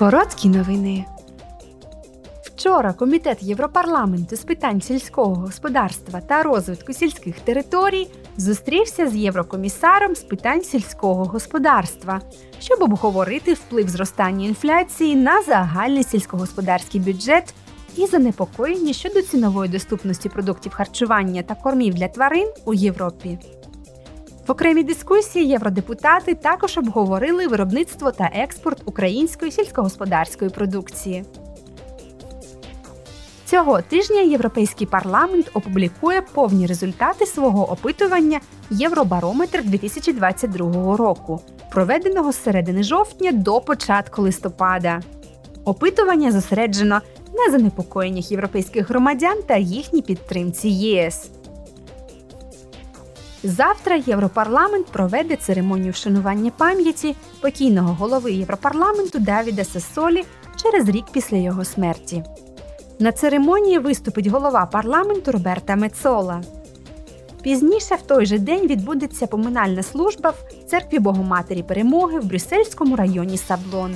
[0.00, 1.04] Короткі новини.
[2.42, 10.20] Вчора Комітет Європарламенту з питань сільського господарства та розвитку сільських територій зустрівся з єврокомісаром з
[10.20, 12.20] питань сільського господарства,
[12.60, 17.54] щоб обговорити вплив зростання інфляції на загальний сільськогосподарський бюджет
[17.96, 23.38] і занепокоєння щодо цінової доступності продуктів харчування та кормів для тварин у Європі.
[24.50, 31.24] В окремій дискусії євродепутати також обговорили виробництво та експорт української сільськогосподарської продукції.
[33.44, 42.82] Цього тижня Європейський парламент опублікує повні результати свого опитування Євробарометр 2022 року, проведеного з середини
[42.82, 45.00] жовтня до початку листопада.
[45.64, 47.00] Опитування зосереджено
[47.34, 51.30] на занепокоєннях європейських громадян та їхній підтримці ЄС.
[53.44, 60.24] Завтра Європарламент проведе церемонію вшанування пам'яті покійного голови Європарламенту Давіда Сасолі
[60.62, 62.24] через рік після його смерті.
[62.98, 66.42] На церемонії виступить голова парламенту Роберта Мецола.
[67.42, 73.36] Пізніше в той же день відбудеться поминальна служба в церкві Богоматері Перемоги в Брюссельському районі
[73.36, 73.94] Саблон.